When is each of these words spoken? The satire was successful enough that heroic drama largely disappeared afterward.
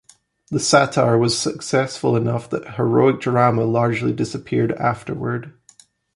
The 0.49 0.59
satire 0.59 1.15
was 1.15 1.37
successful 1.37 2.15
enough 2.15 2.49
that 2.49 2.73
heroic 2.77 3.19
drama 3.19 3.65
largely 3.65 4.11
disappeared 4.11 4.71
afterward. 4.71 5.53